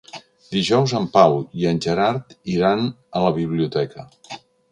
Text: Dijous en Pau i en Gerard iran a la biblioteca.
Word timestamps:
Dijous 0.53 0.93
en 0.99 1.03
Pau 1.17 1.35
i 1.63 1.67
en 1.73 1.81
Gerard 1.87 2.35
iran 2.55 2.83
a 3.19 3.23
la 3.27 3.35
biblioteca. 3.39 4.09